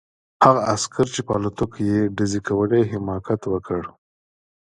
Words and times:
هغه 0.43 0.61
عسکر 0.73 1.05
چې 1.13 1.21
په 1.27 1.31
الوتکو 1.37 1.79
یې 1.89 1.99
ډزې 2.15 2.39
کولې 2.47 2.81
حماقت 2.91 3.41
وکړ 3.47 3.81